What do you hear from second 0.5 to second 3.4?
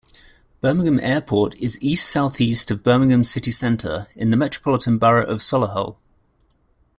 Birmingham Airport is east-south-east of Birmingham